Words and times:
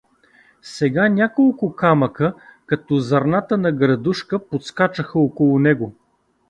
Сега 0.61 1.09
няколко 1.09 1.75
камъка 1.75 2.33
като 2.65 2.97
зърната 2.99 3.57
на 3.57 3.71
градушка 3.71 4.47
подскачаха 4.49 5.19
около 5.19 5.59
него. 5.59 5.95